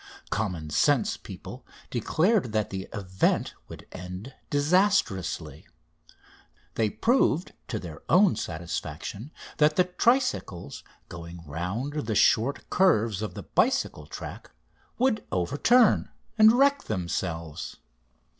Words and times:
"Common 0.31 0.71
sense" 0.71 1.15
people 1.15 1.63
declared 1.91 2.53
that 2.53 2.71
the 2.71 2.89
event 2.91 3.53
would 3.67 3.85
end 3.91 4.33
disastrously; 4.49 5.67
they 6.73 6.89
proved 6.89 7.53
to 7.67 7.77
their 7.77 8.01
own 8.09 8.35
satisfaction 8.35 9.31
that 9.57 9.75
the 9.75 9.83
tricycles, 9.83 10.83
going 11.07 11.45
round 11.45 11.93
the 12.07 12.15
short 12.15 12.67
curves 12.71 13.21
of 13.21 13.37
a 13.37 13.43
bicycle 13.43 14.07
track, 14.07 14.49
would 14.97 15.23
overturn 15.31 16.09
and 16.35 16.51
wreck 16.51 16.85
themselves. 16.85 17.77